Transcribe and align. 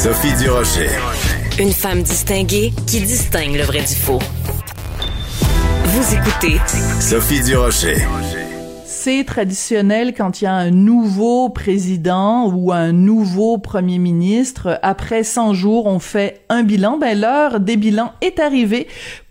Sophie 0.00 0.32
Durocher. 0.40 0.90
Une 1.58 1.72
femme 1.72 2.02
distinguée 2.04 2.72
qui 2.86 3.00
distingue 3.00 3.56
le 3.56 3.64
vrai 3.64 3.80
du 3.80 3.96
faux. 3.96 4.20
Vous 5.86 6.14
écoutez 6.14 6.60
Sophie 7.00 7.42
Durocher. 7.42 7.96
C'est 8.86 9.24
traditionnel 9.24 10.14
quand 10.14 10.40
il 10.40 10.44
y 10.44 10.46
a 10.46 10.54
un 10.54 10.70
nouveau 10.70 11.48
président 11.48 12.48
ou 12.48 12.72
un 12.72 12.92
nouveau 12.92 13.58
premier 13.58 13.98
ministre. 13.98 14.78
Après 14.82 15.24
100 15.24 15.54
jours, 15.54 15.86
on 15.86 15.98
fait 15.98 16.42
un 16.48 16.62
bilan. 16.62 16.98
Ben, 16.98 17.18
l'heure 17.18 17.58
des 17.58 17.76
bilans 17.76 18.12
est 18.20 18.38
arrivée 18.38 18.86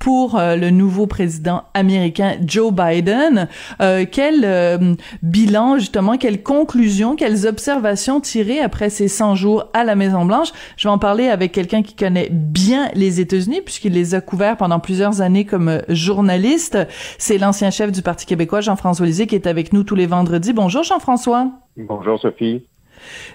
pour 0.08 0.40
euh, 0.40 0.56
le 0.56 0.70
nouveau 0.70 1.06
président 1.06 1.64
américain 1.74 2.38
Joe 2.42 2.72
Biden. 2.72 3.50
Euh, 3.82 4.06
quel 4.10 4.46
euh, 4.46 4.96
bilan, 5.22 5.80
justement, 5.80 6.16
quelles 6.16 6.44
conclusions, 6.44 7.18
quelles 7.18 7.46
observations 7.46 8.22
tirées 8.22 8.62
après 8.62 8.90
ces 8.90 9.10
100 9.10 9.36
jours 9.36 9.66
à 9.74 9.84
la 9.84 9.96
Maison-Blanche? 9.96 10.54
Je 10.78 10.88
vais 10.88 10.94
en 10.94 10.98
parler 10.98 11.28
avec 11.28 11.52
quelqu'un 11.52 11.84
qui 11.84 11.94
connaît 11.94 12.30
bien 12.32 12.88
les 12.94 13.20
États-Unis 13.20 13.60
puisqu'il 13.60 13.92
les 13.92 14.16
a 14.16 14.22
couverts 14.22 14.56
pendant 14.56 14.80
plusieurs 14.80 15.20
années 15.20 15.44
comme 15.44 15.82
journaliste. 15.90 16.78
C'est 17.18 17.38
l'ancien 17.38 17.70
chef 17.70 17.92
du 17.92 18.02
Parti 18.02 18.26
québécois, 18.26 18.62
Jean-François 18.62 19.06
Lisée, 19.06 19.28
qui 19.28 19.36
est 19.36 19.46
avec 19.46 19.74
nous 19.74 19.84
tous 19.84 19.96
les 19.96 20.08
vendredis. 20.08 20.54
Bonjour, 20.54 20.84
Jean-François. 20.84 21.52
Bonjour, 21.76 22.18
Sophie. 22.18 22.64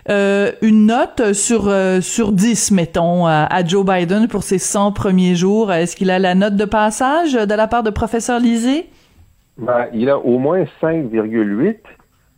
Euh, 0.08 0.52
une 0.62 0.86
note 0.86 1.32
sur 1.32 1.68
euh, 1.68 2.00
sur 2.00 2.32
10 2.32 2.72
mettons 2.72 3.26
à, 3.26 3.64
Joe 3.64 3.84
Biden 3.84 4.28
pour 4.28 4.42
ses 4.42 4.58
100 4.58 4.92
premiers 4.92 5.34
jours. 5.34 5.72
Est-ce 5.72 5.96
qu'il 5.96 6.10
a 6.10 6.18
la 6.18 6.34
note 6.34 6.56
de 6.56 6.64
passage 6.64 7.34
de 7.34 7.54
la 7.54 7.68
part 7.68 7.82
de 7.82 7.90
professeur 7.90 8.40
Lisée? 8.40 8.86
Ben, 9.58 9.86
il 9.92 10.10
a 10.10 10.18
au 10.18 10.38
moins 10.38 10.64
5,8 10.82 11.76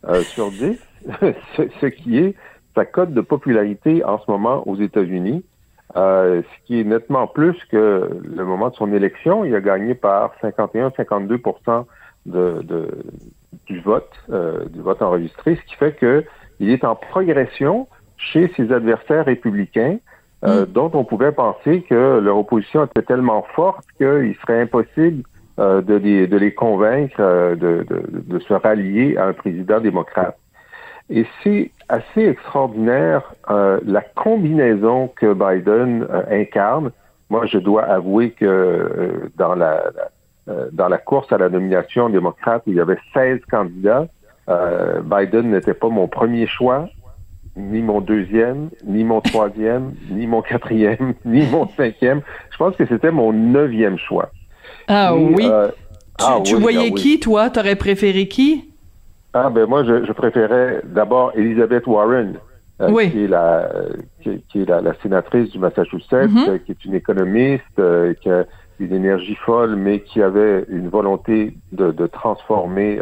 euh, 0.07 0.21
sur 0.21 0.51
10 0.51 0.77
ce, 1.57 1.85
qui 1.87 2.19
est 2.19 2.35
sa 2.75 2.85
cote 2.85 3.13
de 3.13 3.21
popularité 3.21 4.03
en 4.03 4.19
ce 4.19 4.29
moment 4.29 4.67
aux 4.67 4.75
États-Unis. 4.75 5.43
Ce 5.95 6.43
qui 6.67 6.81
est 6.81 6.83
nettement 6.83 7.25
plus 7.25 7.55
que 7.71 8.09
le 8.21 8.43
moment 8.43 8.69
de 8.69 8.75
son 8.75 8.91
élection. 8.91 9.45
Il 9.45 9.55
a 9.55 9.61
gagné 9.61 9.95
par 9.95 10.33
51-52 10.43 11.85
de, 12.25 12.61
de, 12.63 12.87
du 13.67 13.79
vote 13.79 14.11
du 14.73 14.81
vote 14.81 15.01
enregistré 15.01 15.55
ce 15.55 15.61
qui 15.61 15.75
fait 15.75 15.93
que 15.93 16.25
il 16.59 16.69
est 16.69 16.83
en 16.83 16.95
progression 16.95 17.87
chez 18.17 18.51
ses 18.55 18.71
adversaires 18.71 19.25
républicains, 19.25 19.97
euh, 20.43 20.65
mm. 20.65 20.71
dont 20.71 20.91
on 20.93 21.03
pouvait 21.03 21.31
penser 21.31 21.81
que 21.89 22.19
leur 22.19 22.37
opposition 22.37 22.85
était 22.85 23.01
tellement 23.01 23.45
forte 23.55 23.85
qu'il 23.97 24.35
serait 24.41 24.61
impossible 24.61 25.23
euh, 25.59 25.81
de, 25.81 25.95
les, 25.95 26.27
de 26.27 26.37
les 26.37 26.53
convaincre 26.53 27.15
euh, 27.19 27.55
de, 27.55 27.85
de, 27.89 28.03
de, 28.09 28.39
se 28.39 28.53
rallier 28.53 29.17
à 29.17 29.27
un 29.27 29.33
président 29.33 29.79
démocrate. 29.79 30.37
Et 31.09 31.25
c'est 31.43 31.71
assez 31.87 32.25
extraordinaire 32.25 33.21
la 33.47 34.01
combinaison 34.01 35.07
que 35.07 35.33
Biden 35.33 36.07
incarne. 36.31 36.89
Moi, 37.29 37.45
je 37.45 37.59
dois 37.59 37.83
avouer 37.83 38.31
que 38.31 39.29
dans 39.37 39.53
la, 39.53 39.83
dans 40.71 40.87
la 40.87 40.97
course 40.97 41.31
à 41.31 41.37
la 41.37 41.49
nomination 41.49 42.09
démocrate, 42.09 42.63
il 42.65 42.73
y 42.73 42.79
avait 42.79 42.97
16 43.13 43.41
candidats. 43.51 44.07
Euh, 44.47 45.01
Biden 45.01 45.51
n'était 45.51 45.73
pas 45.73 45.89
mon 45.89 46.07
premier 46.07 46.45
choix, 46.45 46.87
ni 47.55 47.81
mon 47.81 48.01
deuxième, 48.01 48.69
ni 48.85 49.03
mon 49.03 49.21
troisième, 49.21 49.93
ni 50.09 50.27
mon 50.27 50.41
quatrième, 50.41 51.13
ni 51.25 51.45
mon 51.47 51.67
cinquième. 51.69 52.21
Je 52.51 52.57
pense 52.57 52.75
que 52.75 52.85
c'était 52.85 53.11
mon 53.11 53.33
neuvième 53.33 53.97
choix. 53.97 54.29
Ah 54.87 55.15
oui? 55.15 55.47
Euh, 55.49 55.69
tu, 56.43 56.55
ah 56.55 56.59
voyais 56.59 56.91
ah 56.93 56.95
qui, 56.95 57.19
toi? 57.19 57.49
T'aurais 57.49 57.75
préféré 57.75 58.27
qui? 58.27 58.69
Ah 59.33 59.49
ben 59.49 59.65
moi, 59.65 59.83
je, 59.83 60.11
préférais 60.13 60.81
d'abord 60.85 61.33
Elizabeth 61.35 61.87
Warren. 61.87 62.35
Euh, 62.81 62.89
qui 63.09 63.23
est, 63.23 63.27
la, 63.29 63.69
qui, 64.21 64.61
est 64.61 64.65
la, 64.67 64.93
sénatrice 65.01 65.49
du 65.49 65.59
Massachusetts, 65.59 66.27
mm-hmm. 66.29 66.59
qui 66.65 66.71
est 66.73 66.83
une 66.83 66.93
économiste, 66.93 67.63
qui 68.19 68.29
a 68.29 68.43
une 68.81 68.93
énergie 68.93 69.35
folle, 69.35 69.77
mais 69.77 70.01
qui 70.01 70.21
avait 70.21 70.65
une 70.67 70.89
volonté 70.89 71.53
de, 71.71 71.91
de 71.91 72.05
transformer 72.05 72.99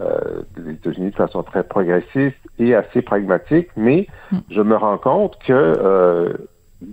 euh, 0.00 0.42
les 0.56 0.74
États-Unis 0.74 1.10
de 1.10 1.16
façon 1.16 1.42
très 1.42 1.62
progressiste 1.62 2.36
et 2.58 2.74
assez 2.74 3.02
pragmatique, 3.02 3.68
mais 3.76 4.06
hmm. 4.30 4.38
je 4.50 4.60
me 4.60 4.76
rends 4.76 4.98
compte 4.98 5.38
que 5.46 5.52
euh, 5.52 6.34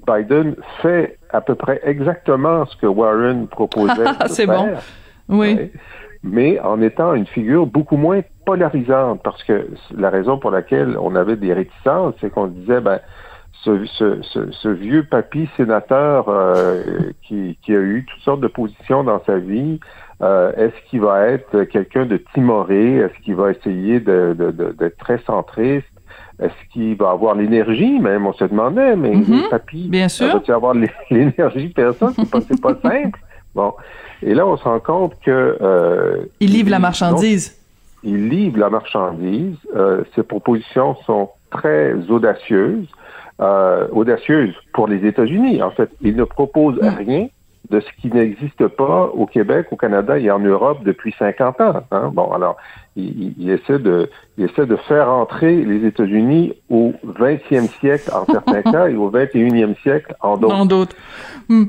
Biden 0.08 0.56
fait 0.82 1.18
à 1.32 1.42
peu 1.42 1.56
près 1.56 1.82
exactement 1.84 2.66
ce 2.66 2.78
que 2.78 2.86
Warren 2.86 3.48
proposait 3.48 4.06
C'est 4.28 4.48
bon. 4.48 4.70
Oui. 5.30 5.72
mais 6.24 6.60
en 6.60 6.82
étant 6.82 7.14
une 7.14 7.26
figure 7.26 7.66
beaucoup 7.66 7.98
moins 7.98 8.22
polarisante, 8.46 9.22
parce 9.24 9.44
que 9.44 9.68
la 9.96 10.10
raison 10.10 10.38
pour 10.38 10.52
laquelle 10.52 10.98
on 10.98 11.16
avait 11.16 11.36
des 11.38 11.54
réticences, 11.54 12.16
c'est 12.22 12.30
qu'on 12.30 12.48
disait, 12.48 12.82
ben, 12.82 13.00
ce, 13.64 13.86
ce, 13.86 14.22
ce, 14.22 14.52
ce, 14.52 14.68
vieux 14.68 15.04
papy 15.04 15.50
sénateur 15.56 16.28
euh, 16.28 16.84
qui, 17.22 17.58
qui, 17.64 17.74
a 17.74 17.80
eu 17.80 18.06
toutes 18.06 18.22
sortes 18.24 18.42
de 18.42 18.48
positions 18.48 19.04
dans 19.04 19.24
sa 19.26 19.38
vie, 19.38 19.80
euh, 20.24 20.52
est-ce 20.56 20.90
qu'il 20.90 21.02
va 21.02 21.28
être 21.28 21.64
quelqu'un 21.64 22.06
de 22.06 22.18
timoré? 22.34 22.98
Est-ce 22.98 23.24
qu'il 23.24 23.36
va 23.36 23.52
essayer 23.52 24.00
d'être 24.00 24.38
de, 24.38 24.52
de, 24.52 24.94
très 24.98 25.20
centriste? 25.26 25.88
Est-ce 26.42 26.72
qu'il 26.72 26.96
va 26.96 27.12
avoir 27.12 27.36
l'énergie 27.36 28.00
même? 28.00 28.26
On 28.26 28.34
se 28.34 28.46
demandait, 28.46 28.96
mais 28.96 29.16
mm 29.16 29.50
papy, 29.50 29.88
bien 29.90 30.08
sûr. 30.08 30.42
va 30.48 30.56
avoir 30.56 30.74
l'énergie 31.12 31.70
personne? 31.70 32.14
C'est 32.16 32.30
pas, 32.62 32.74
pas 32.74 32.80
simple. 32.90 33.20
Bon. 33.54 33.74
Et 34.22 34.34
là, 34.34 34.48
on 34.48 34.56
se 34.56 34.64
rend 34.64 34.80
compte 34.80 35.14
que... 35.26 35.58
Euh, 35.62 36.26
il 36.40 36.52
livre 36.52 36.70
la 36.70 36.80
marchandise. 36.80 37.58
il 38.04 38.30
livre 38.30 38.60
la 38.60 38.70
marchandise. 38.70 39.58
Euh, 39.76 40.04
ses 40.16 40.24
propositions 40.24 40.96
sont 41.06 41.30
très 41.52 41.94
audacieuses. 42.10 42.88
Euh, 43.42 43.88
audacieuses 43.92 44.56
pour 44.74 44.88
les 44.88 45.06
États-Unis. 45.06 45.62
En 45.62 45.72
fait, 45.72 45.90
il 46.02 46.16
ne 46.16 46.24
propose 46.24 46.76
mm. 46.82 46.96
rien 46.98 47.28
de 47.70 47.80
ce 47.80 47.88
qui 48.02 48.10
n'existe 48.10 48.68
pas 48.68 49.10
au 49.14 49.26
Québec, 49.26 49.68
au 49.72 49.78
Canada 49.78 50.20
et 50.20 50.30
en 50.30 50.40
Europe 50.40 50.84
depuis 50.84 51.16
50 51.18 51.62
ans. 51.62 51.84
Hein. 51.92 52.12
Bon, 52.14 52.32
alors, 52.32 52.58
il, 52.96 53.34
il, 53.38 53.50
essaie 53.50 53.80
de, 53.80 54.10
il 54.38 54.46
essaie 54.46 54.66
de 54.66 54.76
faire 54.76 55.10
entrer 55.10 55.64
les 55.64 55.86
États-Unis 55.88 56.54
au 56.70 56.94
20e 57.06 57.70
siècle 57.80 58.12
en 58.14 58.26
certains 58.26 58.62
cas 58.72 58.88
et 58.90 58.96
au 58.96 59.10
21e 59.10 59.80
siècle 59.82 60.14
en 60.20 60.38
d'autres. 60.38 60.96
Hmm. 61.48 61.66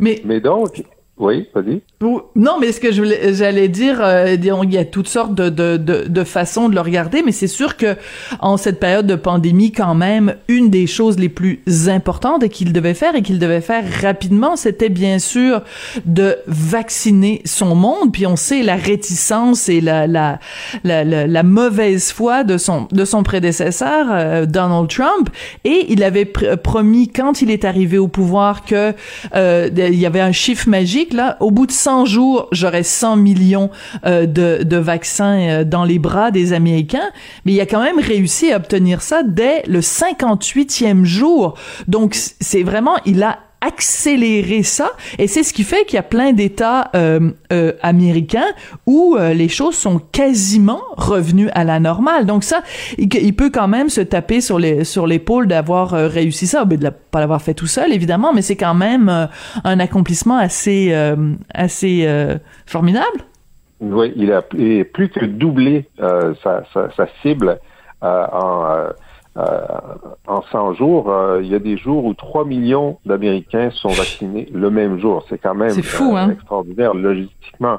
mais, 0.00 0.20
mais 0.24 0.40
donc, 0.40 0.82
oui, 1.18 1.46
vas-y. 1.54 1.80
Non, 2.34 2.58
mais 2.60 2.72
ce 2.72 2.80
que 2.80 2.92
j'allais 2.92 3.68
dire, 3.68 4.00
euh, 4.02 4.36
il 4.36 4.74
y 4.74 4.76
a 4.76 4.84
toutes 4.84 5.08
sortes 5.08 5.34
de, 5.34 5.48
de, 5.48 5.78
de, 5.78 6.24
façons 6.24 6.68
de 6.68 6.74
le 6.74 6.80
regarder, 6.82 7.22
mais 7.22 7.32
c'est 7.32 7.46
sûr 7.46 7.78
que 7.78 7.96
en 8.40 8.58
cette 8.58 8.78
période 8.78 9.06
de 9.06 9.14
pandémie, 9.14 9.72
quand 9.72 9.94
même, 9.94 10.36
une 10.48 10.68
des 10.68 10.86
choses 10.86 11.18
les 11.18 11.30
plus 11.30 11.62
importantes 11.88 12.46
qu'il 12.50 12.74
devait 12.74 12.92
faire 12.92 13.16
et 13.16 13.22
qu'il 13.22 13.38
devait 13.38 13.62
faire 13.62 13.82
rapidement, 14.02 14.56
c'était 14.56 14.90
bien 14.90 15.18
sûr 15.18 15.62
de 16.04 16.36
vacciner 16.46 17.40
son 17.46 17.74
monde. 17.74 18.12
Puis 18.12 18.26
on 18.26 18.36
sait 18.36 18.62
la 18.62 18.76
réticence 18.76 19.70
et 19.70 19.80
la 19.80 20.06
la, 20.06 20.38
la, 20.84 21.02
la, 21.04 21.42
mauvaise 21.42 22.12
foi 22.12 22.44
de 22.44 22.58
son 22.58 22.88
de 22.92 23.06
son 23.06 23.22
prédécesseur 23.22 24.06
euh, 24.10 24.44
Donald 24.44 24.90
Trump, 24.90 25.30
et 25.64 25.86
il 25.88 26.04
avait 26.04 26.26
promis 26.26 27.08
quand 27.08 27.40
il 27.40 27.50
est 27.50 27.64
arrivé 27.64 27.96
au 27.96 28.08
pouvoir 28.08 28.66
que 28.66 28.92
euh, 29.34 29.70
il 29.74 29.98
y 29.98 30.04
avait 30.04 30.20
un 30.20 30.32
chiffre 30.32 30.68
magique 30.68 31.05
là, 31.14 31.36
au 31.40 31.50
bout 31.50 31.66
de 31.66 31.72
100 31.72 32.06
jours, 32.06 32.48
j'aurai 32.52 32.82
100 32.82 33.16
millions 33.16 33.70
euh, 34.04 34.26
de, 34.26 34.62
de, 34.62 34.76
vaccins 34.76 35.38
euh, 35.38 35.64
dans 35.64 35.84
les 35.84 35.98
bras 35.98 36.30
des 36.30 36.52
Américains, 36.52 37.10
mais 37.44 37.52
il 37.52 37.60
a 37.60 37.66
quand 37.66 37.82
même 37.82 37.98
réussi 37.98 38.52
à 38.52 38.56
obtenir 38.56 39.02
ça 39.02 39.22
dès 39.22 39.62
le 39.66 39.80
58e 39.80 41.04
jour. 41.04 41.54
Donc, 41.88 42.14
c'est 42.14 42.62
vraiment, 42.62 42.96
il 43.04 43.22
a 43.22 43.38
accélérer 43.66 44.62
ça 44.62 44.90
et 45.18 45.26
c'est 45.26 45.42
ce 45.42 45.52
qui 45.52 45.64
fait 45.64 45.84
qu'il 45.84 45.96
y 45.96 45.98
a 45.98 46.02
plein 46.02 46.32
d'États 46.32 46.90
euh, 46.94 47.30
euh, 47.52 47.72
américains 47.82 48.46
où 48.86 49.16
euh, 49.16 49.34
les 49.34 49.48
choses 49.48 49.74
sont 49.74 49.98
quasiment 49.98 50.82
revenues 50.96 51.50
à 51.50 51.64
la 51.64 51.80
normale. 51.80 52.26
Donc 52.26 52.44
ça, 52.44 52.62
il, 52.98 53.34
peut 53.34 53.50
quand 53.50 53.68
même 53.68 53.88
se 53.88 54.00
taper 54.00 54.40
sur 54.40 54.58
les 54.58 54.84
sur 54.84 55.06
l'épaule 55.06 55.46
d'avoir 55.46 55.90
réussi 55.90 56.46
ça, 56.46 56.64
mais 56.64 56.76
de 56.76 56.88
pas 57.10 57.20
l'avoir 57.20 57.42
fait 57.42 57.54
tout 57.54 57.66
seul 57.66 57.92
évidemment, 57.92 58.32
mais 58.32 58.42
c'est 58.42 58.56
quand 58.56 58.74
même 58.74 59.28
un 59.64 59.80
accomplissement 59.80 60.38
assez 60.38 60.94
assez 61.52 62.06
formidable. 62.66 63.18
Oui, 63.80 64.12
il 64.16 64.32
a 64.32 64.42
plus 64.42 65.08
que 65.08 65.24
doublé 65.26 65.86
sa, 65.98 66.62
sa, 66.72 66.90
sa, 66.96 67.06
cible 67.22 67.58
en 68.00 68.88
en 69.36 70.42
100 70.50 70.74
jours, 70.74 71.10
euh, 71.10 71.40
il 71.42 71.48
y 71.48 71.54
a 71.54 71.58
des 71.58 71.76
jours 71.76 72.04
où 72.04 72.14
3 72.14 72.44
millions 72.44 72.98
d'Américains 73.04 73.70
sont 73.70 73.88
vaccinés 73.88 74.48
le 74.52 74.70
même 74.70 74.98
jour. 74.98 75.24
C'est 75.28 75.38
quand 75.38 75.54
même 75.54 75.82
fou, 75.82 76.16
hein? 76.16 76.30
extraordinaire 76.30 76.94
logistiquement. 76.94 77.78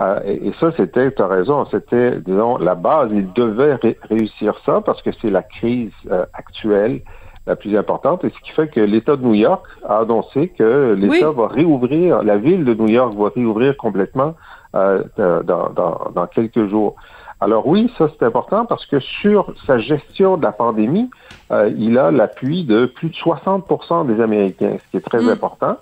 Euh, 0.00 0.20
et, 0.24 0.52
ça, 0.60 0.72
c'était, 0.76 1.12
tu 1.12 1.22
as 1.22 1.26
raison, 1.26 1.64
c'était, 1.70 2.20
disons, 2.20 2.58
la 2.58 2.74
base. 2.74 3.10
Il 3.12 3.32
devait 3.32 3.78
réussir 4.02 4.54
ça 4.66 4.82
parce 4.84 5.00
que 5.02 5.10
c'est 5.20 5.30
la 5.30 5.42
crise 5.42 5.92
actuelle 6.34 7.00
la 7.46 7.56
plus 7.56 7.76
importante. 7.76 8.24
Et 8.24 8.30
ce 8.30 8.40
qui 8.40 8.50
fait 8.50 8.68
que 8.68 8.80
l'État 8.80 9.16
de 9.16 9.22
New 9.22 9.34
York 9.34 9.64
a 9.86 10.00
annoncé 10.00 10.48
que 10.48 10.94
l'État 10.98 11.30
va 11.30 11.48
réouvrir, 11.48 12.22
la 12.22 12.36
ville 12.36 12.64
de 12.64 12.74
New 12.74 12.88
York 12.88 13.14
va 13.14 13.30
réouvrir 13.34 13.76
complètement 13.76 14.34
dans, 14.72 15.02
dans, 15.44 16.10
dans 16.14 16.26
quelques 16.26 16.68
jours. 16.68 16.96
Alors 17.40 17.66
oui, 17.66 17.90
ça 17.96 18.08
c'est 18.18 18.24
important 18.24 18.66
parce 18.66 18.84
que 18.84 19.00
sur 19.00 19.54
sa 19.66 19.78
gestion 19.78 20.36
de 20.36 20.42
la 20.42 20.52
pandémie, 20.52 21.08
euh, 21.50 21.72
il 21.76 21.98
a 21.98 22.10
l'appui 22.10 22.64
de 22.64 22.84
plus 22.84 23.08
de 23.08 23.14
60% 23.14 24.06
des 24.06 24.22
Américains, 24.22 24.76
ce 24.78 24.90
qui 24.90 24.96
est 24.98 25.08
très 25.08 25.22
mm. 25.22 25.28
important. 25.30 25.76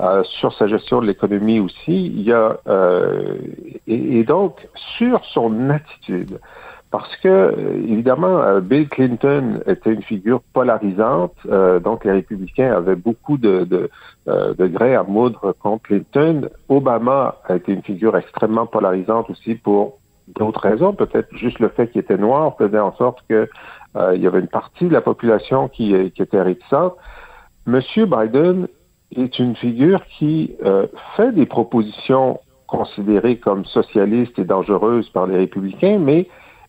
Euh, 0.00 0.24
sur 0.24 0.52
sa 0.54 0.66
gestion 0.66 1.00
de 1.00 1.06
l'économie 1.06 1.60
aussi, 1.60 2.06
il 2.06 2.22
y 2.22 2.32
a 2.32 2.58
euh, 2.66 3.36
et, 3.86 4.24
donc 4.24 4.66
sur 4.98 5.24
son 5.26 5.70
attitude, 5.70 6.40
parce 6.90 7.14
que 7.18 7.54
évidemment 7.88 8.58
Bill 8.60 8.88
Clinton 8.88 9.60
était 9.68 9.92
une 9.92 10.02
figure 10.02 10.40
polarisante, 10.52 11.36
donc 11.84 12.04
les 12.04 12.10
républicains 12.10 12.72
avaient 12.72 12.96
beaucoup 12.96 13.38
de, 13.38 13.62
de, 13.62 13.88
de 14.26 14.66
gré 14.66 14.96
à 14.96 15.04
moudre 15.04 15.54
contre 15.60 15.84
Clinton. 15.84 16.48
Obama 16.68 17.36
a 17.44 17.54
été 17.54 17.72
une 17.72 17.82
figure 17.82 18.16
extrêmement 18.16 18.66
polarisante 18.66 19.30
aussi 19.30 19.54
pour 19.54 19.98
d'autres 20.28 20.60
raisons, 20.60 20.94
peut-être 20.94 21.28
juste 21.36 21.58
le 21.58 21.68
fait 21.68 21.88
qu'il 21.88 22.00
était 22.00 22.16
noir 22.16 22.56
faisait 22.56 22.78
en 22.78 22.94
sorte 22.96 23.18
que 23.28 23.48
euh, 23.96 24.16
il 24.16 24.22
y 24.22 24.26
avait 24.26 24.40
une 24.40 24.48
partie 24.48 24.86
de 24.86 24.92
la 24.92 25.00
population 25.00 25.68
qui, 25.68 26.10
qui 26.12 26.22
était 26.22 26.42
réticente. 26.42 26.96
Monsieur 27.66 28.06
Biden 28.06 28.68
est 29.14 29.38
une 29.38 29.54
figure 29.56 30.04
qui 30.18 30.54
euh, 30.64 30.86
fait 31.16 31.32
des 31.32 31.46
propositions 31.46 32.40
considérées 32.66 33.36
comme 33.36 33.64
socialistes 33.64 34.38
et 34.38 34.44
dangereuses 34.44 35.08
par 35.10 35.26
les 35.26 35.36
républicains, 35.36 35.98
mais 35.98 36.26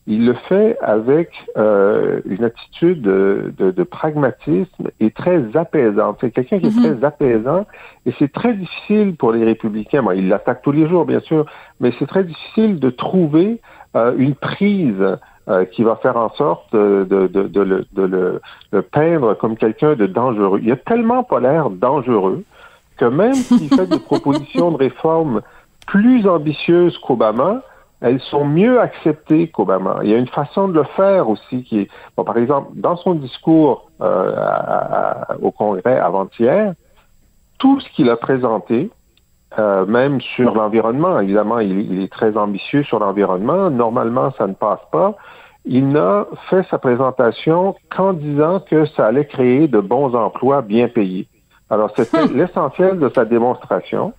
il 0.07 0.25
le 0.25 0.33
fait 0.33 0.77
avec 0.81 1.31
euh, 1.57 2.21
une 2.25 2.43
attitude 2.43 3.01
de, 3.01 3.53
de, 3.57 3.83
pragmatisme 3.83 4.89
et 4.99 5.09
très 5.09 5.41
apaisante. 5.55 6.17
C'est 6.21 6.31
quelqu'un 6.31 6.59
qui 6.59 6.67
est 6.67 6.77
mm-hmm. 6.77 6.97
très 6.99 7.07
apaisant 7.07 7.65
et 8.05 8.13
c'est 8.19 8.31
très 8.31 8.53
difficile 8.53 9.15
pour 9.15 9.31
les 9.31 9.43
républicains. 9.43 10.03
Bon, 10.03 10.11
il 10.11 10.27
l'attaque 10.27 10.61
tous 10.61 10.71
les 10.71 10.87
jours, 10.87 11.05
bien 11.05 11.21
sûr, 11.21 11.45
mais 11.79 11.91
c'est 11.97 12.05
très 12.05 12.23
difficile 12.23 12.79
de 12.79 12.89
trouver 12.91 13.59
euh, 13.95 14.13
une 14.17 14.35
prise 14.35 15.17
euh, 15.47 15.65
qui 15.65 15.83
va 15.83 15.95
faire 15.95 16.17
en 16.17 16.29
sorte 16.35 16.71
de, 16.73 17.05
de, 17.09 17.27
de, 17.27 17.61
le, 17.61 17.85
de 17.93 18.03
le, 18.03 18.41
le, 18.71 18.81
peindre 18.83 19.33
comme 19.35 19.57
quelqu'un 19.57 19.95
de 19.95 20.05
dangereux. 20.05 20.59
Il 20.61 20.71
a 20.71 20.75
tellement 20.75 21.23
pas 21.23 21.39
l'air 21.39 21.71
dangereux 21.71 22.43
que 22.97 23.05
même 23.05 23.33
s'il 23.33 23.69
fait 23.69 23.87
des 23.87 23.99
propositions 24.05 24.71
de 24.71 24.77
réforme 24.77 25.41
plus 25.87 26.27
ambitieuses 26.27 26.97
qu'Obama, 26.99 27.61
elles 28.05 28.21
sont 28.21 28.45
mieux 28.45 28.79
acceptées 28.79 29.47
qu'Obama. 29.47 29.97
Il 30.03 30.11
y 30.11 30.13
a 30.13 30.17
une 30.17 30.27
façon 30.27 30.67
de 30.67 30.73
le 30.73 30.83
faire 30.95 31.27
aussi 31.27 31.63
qui 31.63 31.79
est, 31.79 31.89
bon, 32.15 32.23
par 32.23 32.37
exemple, 32.37 32.69
dans 32.75 32.95
son 32.97 33.15
discours 33.15 33.89
euh, 33.99 34.35
au 35.41 35.49
Congrès 35.49 35.97
avant-hier, 35.97 36.73
tout 37.57 37.79
ce 37.79 37.89
qu'il 37.89 38.11
a 38.11 38.15
présenté, 38.15 38.91
euh, 39.57 39.87
même 39.87 40.21
sur 40.21 40.53
l'environnement, 40.53 41.19
évidemment, 41.19 41.57
il, 41.57 41.99
est 41.99 42.11
très 42.11 42.37
ambitieux 42.37 42.83
sur 42.83 42.99
l'environnement. 42.99 43.71
Normalement, 43.71 44.31
ça 44.37 44.45
ne 44.45 44.53
passe 44.53 44.85
pas. 44.91 45.15
Il 45.65 45.89
n'a 45.89 46.27
fait 46.51 46.63
sa 46.69 46.77
présentation 46.77 47.75
qu'en 47.89 48.13
disant 48.13 48.59
que 48.59 48.85
ça 48.85 49.07
allait 49.07 49.25
créer 49.25 49.67
de 49.67 49.79
bons 49.79 50.13
emplois 50.13 50.61
bien 50.61 50.89
payés. 50.89 51.27
Alors, 51.71 51.89
c'était 51.95 52.27
l'essentiel 52.35 52.99
de 52.99 53.09
sa 53.09 53.25
démonstration. 53.25 54.13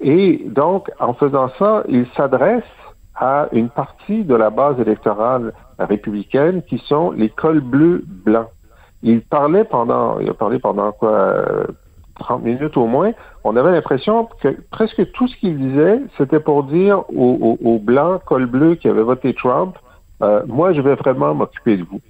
Et 0.00 0.44
donc, 0.46 0.92
en 1.00 1.12
faisant 1.12 1.48
ça, 1.58 1.82
il 1.88 2.06
s'adresse 2.16 2.62
à 3.14 3.48
une 3.52 3.68
partie 3.68 4.24
de 4.24 4.34
la 4.34 4.50
base 4.50 4.80
électorale 4.80 5.52
républicaine 5.78 6.62
qui 6.62 6.78
sont 6.78 7.10
les 7.10 7.28
cols 7.28 7.60
bleus 7.60 8.04
blancs. 8.06 8.48
Il 9.02 9.20
parlait 9.20 9.64
pendant, 9.64 10.18
il 10.20 10.30
a 10.30 10.34
parlé 10.34 10.58
pendant 10.58 10.92
quoi, 10.92 11.44
30 12.18 12.42
minutes 12.42 12.76
au 12.76 12.86
moins. 12.86 13.12
On 13.44 13.56
avait 13.56 13.72
l'impression 13.72 14.28
que 14.40 14.56
presque 14.70 15.10
tout 15.12 15.26
ce 15.28 15.36
qu'il 15.36 15.58
disait, 15.58 16.00
c'était 16.16 16.40
pour 16.40 16.64
dire 16.64 17.04
aux, 17.10 17.80
blancs 17.82 18.22
cols 18.24 18.46
bleus 18.46 18.76
qui 18.76 18.88
avaient 18.88 19.02
voté 19.02 19.34
Trump, 19.34 19.76
euh, 20.22 20.42
moi, 20.46 20.72
je 20.72 20.80
vais 20.80 20.94
vraiment 20.94 21.34
m'occuper 21.34 21.76
de 21.76 21.84
vous. 21.84 22.00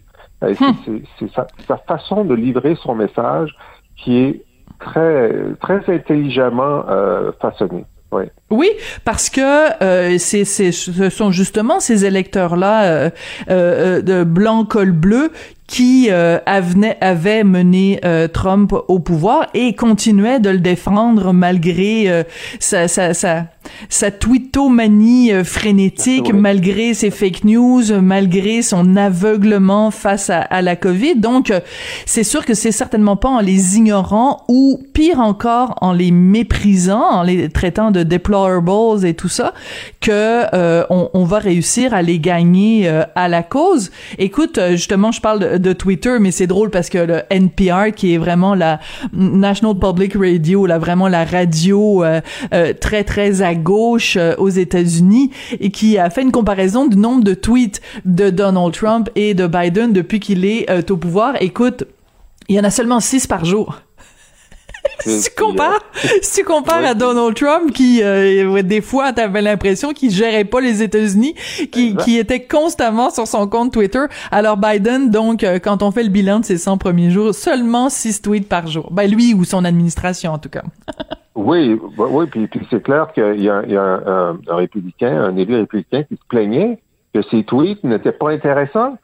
Hmm. 0.42 0.98
C'est 1.18 1.32
sa, 1.32 1.46
sa, 1.66 1.76
façon 1.78 2.24
de 2.24 2.34
livrer 2.34 2.74
son 2.82 2.96
message 2.96 3.56
qui 3.96 4.18
est 4.18 4.44
très, 4.80 5.32
très 5.60 5.88
intelligemment 5.88 6.84
euh, 6.88 7.30
façonnée. 7.40 7.84
Oui. 8.10 8.24
Oui, 8.52 8.68
parce 9.04 9.30
que 9.30 9.82
euh, 9.82 10.18
c'est, 10.18 10.44
ce 10.44 11.10
sont 11.10 11.32
justement 11.32 11.80
ces 11.80 12.04
électeurs-là 12.04 12.84
euh, 12.84 13.10
euh, 13.50 14.02
de 14.02 14.24
blanc 14.24 14.64
col 14.64 14.92
bleu 14.92 15.32
qui 15.72 16.08
euh, 16.10 16.38
avait, 16.44 17.44
mené 17.44 17.98
euh, 18.04 18.28
Trump 18.28 18.74
au 18.88 18.98
pouvoir 18.98 19.46
et 19.54 19.74
continuait 19.74 20.38
de 20.38 20.50
le 20.50 20.58
défendre 20.58 21.32
malgré 21.32 22.10
euh, 22.10 22.24
sa, 22.60 22.88
sa, 22.88 23.14
sa, 23.14 23.46
sa 23.88 24.10
twittomanie 24.10 25.32
euh, 25.32 25.44
frénétique, 25.44 26.30
malgré 26.34 26.92
ses 26.92 27.10
fake 27.10 27.44
news, 27.44 28.02
malgré 28.02 28.60
son 28.60 28.96
aveuglement 28.96 29.90
face 29.90 30.28
à, 30.28 30.40
à 30.40 30.60
la 30.60 30.76
COVID. 30.76 31.16
Donc, 31.16 31.50
c'est 32.04 32.24
sûr 32.24 32.44
que 32.44 32.52
c'est 32.52 32.72
certainement 32.72 33.16
pas 33.16 33.30
en 33.30 33.40
les 33.40 33.78
ignorant 33.78 34.44
ou, 34.48 34.78
pire 34.92 35.20
encore, 35.20 35.76
en 35.80 35.94
les 35.94 36.10
méprisant, 36.10 37.00
en 37.02 37.22
les 37.22 37.48
traitant 37.48 37.90
de 37.90 38.02
et 39.04 39.14
tout 39.14 39.28
ça, 39.28 39.54
que 40.00 40.44
on, 40.90 41.10
on, 41.14 41.24
va 41.24 41.38
réussir 41.38 41.94
à 41.94 42.02
les 42.02 42.18
gagner 42.18 42.88
à 43.14 43.28
la 43.28 43.42
cause. 43.42 43.90
Écoute, 44.18 44.58
justement, 44.72 45.12
je 45.12 45.20
parle 45.20 45.58
de, 45.58 45.72
Twitter, 45.72 46.18
mais 46.20 46.30
c'est 46.30 46.46
drôle 46.46 46.70
parce 46.70 46.88
que 46.88 46.98
le 46.98 47.22
NPR, 47.30 47.94
qui 47.94 48.14
est 48.14 48.18
vraiment 48.18 48.54
la 48.54 48.80
National 49.12 49.78
Public 49.78 50.14
Radio, 50.14 50.66
vraiment 50.78 51.08
la 51.08 51.24
radio 51.24 52.04
euh, 52.04 52.20
euh, 52.52 52.72
très 52.78 53.04
très 53.04 53.42
à 53.42 53.54
gauche 53.54 54.16
euh, 54.16 54.34
aux 54.38 54.48
États-Unis, 54.48 55.30
et 55.60 55.70
qui 55.70 55.98
a 55.98 56.10
fait 56.10 56.22
une 56.22 56.32
comparaison 56.32 56.86
du 56.86 56.96
nombre 56.96 57.24
de 57.24 57.34
tweets 57.34 57.80
de 58.04 58.30
Donald 58.30 58.72
Trump 58.72 59.08
et 59.14 59.34
de 59.34 59.46
Biden 59.46 59.92
depuis 59.92 60.20
qu'il 60.20 60.44
est 60.44 60.90
au 60.90 60.96
pouvoir. 60.96 61.34
Écoute, 61.40 61.84
il 62.48 62.56
y 62.56 62.60
en 62.60 62.64
a 62.64 62.70
seulement 62.70 63.00
six 63.00 63.26
par 63.26 63.44
jour 63.44 63.80
si 65.00 65.30
tu 65.30 65.42
compares, 65.42 65.82
si 66.22 66.40
tu 66.40 66.44
compares 66.44 66.84
à 66.84 66.94
Donald 66.94 67.34
Trump 67.34 67.72
qui 67.72 68.02
euh, 68.02 68.62
des 68.62 68.80
fois 68.80 69.12
t'avais 69.12 69.42
l'impression 69.42 69.92
qu'il 69.92 70.10
gérait 70.10 70.44
pas 70.44 70.60
les 70.60 70.82
États-Unis, 70.82 71.34
qui, 71.70 71.96
qui 71.96 72.18
était 72.18 72.44
constamment 72.44 73.10
sur 73.10 73.26
son 73.26 73.46
compte 73.46 73.72
Twitter. 73.72 74.04
Alors 74.30 74.56
Biden 74.56 75.10
donc 75.10 75.44
euh, 75.44 75.58
quand 75.58 75.82
on 75.82 75.90
fait 75.90 76.02
le 76.02 76.08
bilan 76.08 76.40
de 76.40 76.44
ses 76.44 76.58
100 76.58 76.78
premiers 76.78 77.10
jours, 77.10 77.34
seulement 77.34 77.88
6 77.88 78.22
tweets 78.22 78.48
par 78.48 78.66
jour. 78.66 78.90
Ben 78.92 79.10
lui 79.10 79.34
ou 79.34 79.44
son 79.44 79.64
administration 79.64 80.32
en 80.32 80.38
tout 80.38 80.48
cas. 80.50 80.62
oui, 81.34 81.78
oui, 81.98 82.26
puis, 82.26 82.48
c'est 82.70 82.82
clair 82.82 83.08
qu'il 83.12 83.42
y 83.42 83.48
a, 83.48 83.62
il 83.62 83.72
y 83.72 83.76
a 83.76 83.82
un, 83.82 84.38
un, 84.48 84.56
républicain, 84.56 85.22
un 85.22 85.36
élu 85.36 85.56
républicain 85.56 86.02
qui 86.04 86.16
se 86.16 86.26
plaignait 86.28 86.78
que 87.14 87.22
ses 87.30 87.44
tweets 87.44 87.84
n'étaient 87.84 88.12
pas 88.12 88.30
intéressants. 88.30 88.96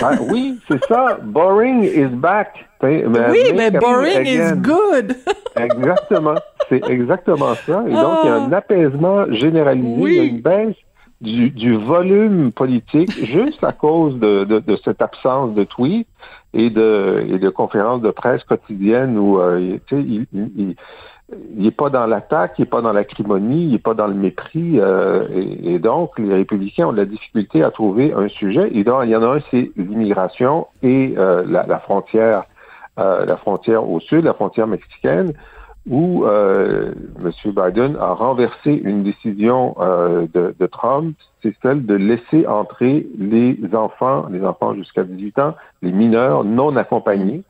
Ben, 0.00 0.18
oui, 0.28 0.58
c'est 0.68 0.84
ça. 0.86 1.18
Boring 1.22 1.84
is 1.84 2.08
back. 2.08 2.66
oui, 2.82 3.02
mais 3.54 3.70
boring 3.70 4.26
is 4.26 4.52
good. 4.56 5.16
exactement. 5.56 6.34
C'est 6.68 6.84
exactement 6.88 7.54
ça. 7.66 7.84
Et 7.86 7.92
donc, 7.92 8.18
il 8.24 8.26
y 8.26 8.30
a 8.30 8.36
un 8.36 8.52
ah. 8.52 8.56
apaisement 8.56 9.30
généralisé, 9.32 10.02
il 10.02 10.14
y 10.14 10.20
a 10.20 10.24
une 10.24 10.40
baisse 10.40 10.76
du, 11.20 11.50
du, 11.50 11.76
volume 11.76 12.52
politique 12.52 13.12
juste 13.24 13.62
à 13.62 13.72
cause 13.72 14.18
de, 14.18 14.44
de, 14.44 14.58
de, 14.58 14.76
cette 14.84 15.00
absence 15.00 15.54
de 15.54 15.64
tweets 15.64 16.08
et 16.52 16.70
de, 16.70 17.24
et 17.28 17.38
de 17.38 17.48
conférences 17.50 18.02
de 18.02 18.10
presse 18.10 18.42
quotidiennes 18.44 19.16
où 19.16 19.38
euh, 19.40 19.78
il, 19.92 20.26
il, 20.32 20.48
il 20.56 20.76
n'est 21.32 21.70
pas 21.70 21.90
dans 21.90 22.06
l'attaque, 22.06 22.54
il 22.58 22.62
n'est 22.62 22.68
pas 22.68 22.82
dans 22.82 22.92
l'acrimonie, 22.92 23.64
il 23.64 23.72
n'est 23.72 23.78
pas 23.78 23.94
dans 23.94 24.06
le 24.06 24.14
mépris. 24.14 24.78
Euh, 24.78 25.26
et, 25.32 25.78
donc, 25.78 26.18
les 26.18 26.34
républicains 26.34 26.88
ont 26.88 26.92
de 26.92 26.98
la 26.98 27.06
difficulté 27.06 27.62
à 27.62 27.70
trouver 27.70 28.12
un 28.12 28.28
sujet. 28.28 28.70
Et 28.72 28.84
donc, 28.84 29.02
il 29.04 29.10
y 29.10 29.16
en 29.16 29.22
a 29.22 29.36
un, 29.36 29.40
c'est 29.50 29.70
l'immigration 29.76 30.66
et 30.82 31.14
euh, 31.16 31.44
la, 31.46 31.78
frontière, 31.78 32.44
euh, 32.98 33.24
la 33.24 33.36
frontière 33.36 33.88
au 33.88 34.00
sud, 34.00 34.24
la 34.24 34.34
frontière 34.34 34.66
mexicaine, 34.66 35.32
où 35.86 36.24
M. 36.26 37.32
Biden 37.44 37.96
a 38.00 38.14
renversé 38.14 38.72
une 38.72 39.02
décision 39.02 39.76
de, 39.78 40.54
de, 40.58 40.66
Trump, 40.66 41.14
c'est 41.42 41.54
celle 41.60 41.84
de 41.84 41.94
laisser 41.94 42.46
entrer 42.46 43.06
les 43.18 43.58
enfants, 43.74 44.24
les 44.30 44.42
enfants 44.42 44.74
jusqu'à 44.74 45.04
18 45.04 45.38
ans, 45.40 45.54
les 45.82 45.92
mineurs 45.92 46.42
non 46.42 46.74
accompagnés. 46.76 47.42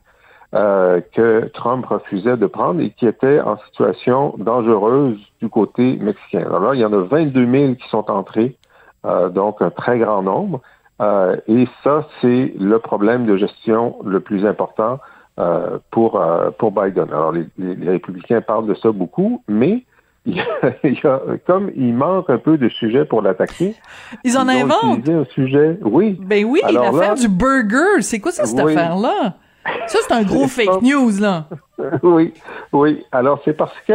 Euh, 0.55 1.01
que 1.11 1.51
Trump 1.53 1.85
refusait 1.85 2.37
de 2.37 2.45
prendre 2.45 2.79
et 2.79 2.91
qui 2.91 3.05
étaient 3.05 3.41
en 3.41 3.57
situation 3.65 4.35
dangereuse 4.37 5.19
du 5.41 5.49
côté 5.49 5.97
mexicain. 5.97 6.45
Alors 6.45 6.61
là, 6.61 6.75
il 6.75 6.79
y 6.79 6.85
en 6.85 6.93
a 6.93 6.97
22 6.97 7.45
000 7.45 7.73
qui 7.73 7.89
sont 7.89 8.09
entrés, 8.09 8.55
euh, 9.05 9.27
donc 9.27 9.61
un 9.61 9.69
très 9.69 9.99
grand 9.99 10.21
nombre. 10.21 10.61
Euh, 11.01 11.35
et 11.49 11.67
ça, 11.83 12.07
c'est 12.21 12.53
le 12.57 12.79
problème 12.79 13.25
de 13.25 13.35
gestion 13.35 13.97
le 14.05 14.21
plus 14.21 14.45
important 14.45 14.99
pour, 15.91 16.23
pour 16.57 16.71
Biden. 16.71 17.07
Alors, 17.11 17.33
les, 17.33 17.45
les, 17.57 17.89
républicains 17.89 18.39
parlent 18.39 18.67
de 18.67 18.75
ça 18.75 18.89
beaucoup, 18.93 19.43
mais 19.49 19.83
il 20.25 20.35
y, 20.35 21.05
a, 21.05 21.21
comme 21.45 21.69
il 21.75 21.93
manque 21.93 22.29
un 22.29 22.37
peu 22.37 22.57
de 22.57 22.69
sujet 22.69 23.03
pour 23.03 23.21
l'attaquer. 23.21 23.75
Ils 24.23 24.37
en 24.37 24.47
inventent. 24.47 25.09
un 25.09 25.25
sujet, 25.25 25.77
oui. 25.81 26.17
Ben 26.21 26.45
oui, 26.45 26.61
l'affaire 26.71 27.15
du 27.15 27.27
burger, 27.27 28.01
c'est 28.01 28.21
quoi 28.21 28.31
ça, 28.31 28.45
cette 28.45 28.57
affaire-là? 28.57 29.35
Ça, 29.87 29.99
c'est 30.01 30.13
un 30.13 30.23
gros 30.23 30.47
fake 30.47 30.81
news, 30.81 31.19
là. 31.19 31.45
oui, 32.03 32.33
oui. 32.71 33.03
Alors, 33.11 33.41
c'est 33.43 33.53
parce 33.53 33.75
que 33.87 33.93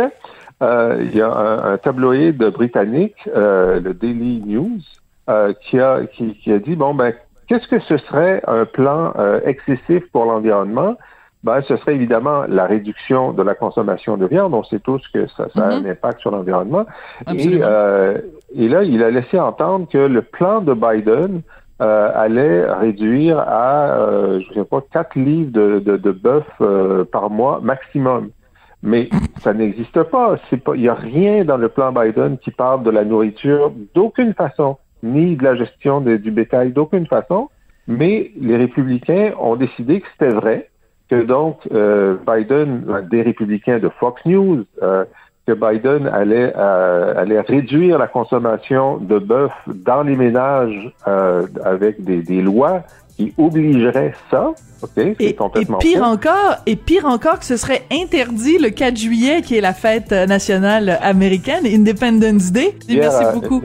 euh, 0.62 0.98
il 1.00 1.16
y 1.16 1.22
a 1.22 1.32
un, 1.32 1.78
tabloïd 1.78 2.36
britannique, 2.36 3.16
euh, 3.34 3.80
le 3.80 3.94
Daily 3.94 4.42
News, 4.44 4.80
euh, 5.28 5.54
qui, 5.62 5.78
a, 5.78 6.00
qui, 6.12 6.34
qui, 6.34 6.52
a 6.52 6.58
dit, 6.58 6.76
bon, 6.76 6.94
ben, 6.94 7.14
qu'est-ce 7.48 7.66
que 7.68 7.80
ce 7.80 7.96
serait 7.98 8.42
un 8.46 8.66
plan 8.66 9.14
excessif 9.44 10.02
pour 10.12 10.26
l'environnement? 10.26 10.96
Ben, 11.42 11.62
ce 11.62 11.76
serait 11.78 11.94
évidemment 11.94 12.44
la 12.46 12.66
réduction 12.66 13.32
de 13.32 13.42
la 13.42 13.54
consommation 13.54 14.18
de 14.18 14.26
viande. 14.26 14.52
On 14.52 14.62
sait 14.62 14.80
tous 14.80 15.00
que 15.14 15.26
ça, 15.28 15.46
ça 15.54 15.64
a 15.64 15.68
un 15.68 15.80
mm-hmm. 15.80 15.92
impact 15.92 16.20
sur 16.20 16.30
l'environnement. 16.30 16.84
Et, 17.34 17.54
et 17.54 18.68
là, 18.68 18.82
il 18.82 19.02
a 19.02 19.10
laissé 19.10 19.38
entendre 19.40 19.88
que 19.88 19.96
le 19.96 20.20
plan 20.20 20.60
de 20.60 20.74
Biden 20.74 21.40
euh, 21.80 22.10
allait 22.14 22.70
réduire 22.70 23.38
à, 23.38 23.98
euh, 23.98 24.40
je 24.40 24.54
sais 24.54 24.64
pas, 24.64 24.82
4 24.92 25.16
livres 25.16 25.50
de, 25.52 25.78
de, 25.78 25.96
de 25.96 26.10
bœuf 26.10 26.44
euh, 26.60 27.04
par 27.04 27.30
mois 27.30 27.60
maximum. 27.62 28.30
Mais 28.82 29.10
ça 29.40 29.52
n'existe 29.52 30.02
pas, 30.04 30.36
il 30.74 30.80
n'y 30.80 30.88
a 30.88 30.94
rien 30.94 31.44
dans 31.44 31.58
le 31.58 31.68
plan 31.68 31.92
Biden 31.92 32.38
qui 32.38 32.50
parle 32.50 32.82
de 32.82 32.90
la 32.90 33.04
nourriture 33.04 33.72
d'aucune 33.94 34.32
façon, 34.34 34.78
ni 35.02 35.36
de 35.36 35.44
la 35.44 35.54
gestion 35.54 36.00
du 36.00 36.30
bétail 36.30 36.72
d'aucune 36.72 37.06
façon. 37.06 37.50
Mais 37.86 38.30
les 38.40 38.56
républicains 38.56 39.32
ont 39.38 39.56
décidé 39.56 40.00
que 40.00 40.06
c'était 40.12 40.34
vrai, 40.34 40.70
que 41.10 41.22
donc 41.22 41.58
euh, 41.72 42.16
Biden, 42.26 42.84
des 43.10 43.22
républicains 43.22 43.78
de 43.78 43.88
Fox 43.88 44.24
News, 44.24 44.64
euh, 44.82 45.04
que 45.46 45.52
Biden 45.52 46.06
allait, 46.06 46.52
euh, 46.56 47.14
allait 47.16 47.40
réduire 47.40 47.98
la 47.98 48.06
consommation 48.06 48.98
de 48.98 49.18
bœuf 49.18 49.52
dans 49.66 50.02
les 50.02 50.16
ménages 50.16 50.92
euh, 51.08 51.46
avec 51.64 52.02
des, 52.04 52.22
des 52.22 52.42
lois 52.42 52.82
qui 53.16 53.34
obligerait 53.36 54.14
ça. 54.30 54.52
OK, 54.82 54.90
et, 55.18 55.34
complètement 55.34 55.78
et 55.78 55.82
pire 55.82 56.02
encore, 56.04 56.56
et 56.66 56.76
pire 56.76 57.04
encore 57.04 57.38
que 57.38 57.44
ce 57.44 57.56
serait 57.56 57.82
interdit 57.92 58.58
le 58.58 58.70
4 58.70 58.96
juillet, 58.96 59.42
qui 59.42 59.56
est 59.56 59.60
la 59.60 59.74
fête 59.74 60.12
nationale 60.12 60.98
américaine, 61.02 61.66
Independence 61.66 62.50
Day. 62.50 62.74
merci 62.88 63.24
beaucoup. 63.34 63.62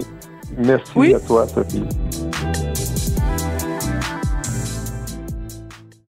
merci 0.58 1.14
à 1.14 1.20
toi, 1.20 1.48
Sophie. 1.48 1.84